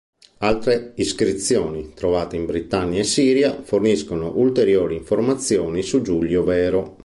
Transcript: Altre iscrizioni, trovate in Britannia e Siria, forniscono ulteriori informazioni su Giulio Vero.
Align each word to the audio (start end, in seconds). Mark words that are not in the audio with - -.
Altre 0.39 0.93
iscrizioni, 0.95 1.93
trovate 1.93 2.35
in 2.35 2.47
Britannia 2.47 3.01
e 3.01 3.03
Siria, 3.03 3.61
forniscono 3.61 4.35
ulteriori 4.35 4.95
informazioni 4.95 5.83
su 5.83 6.01
Giulio 6.01 6.43
Vero. 6.43 6.95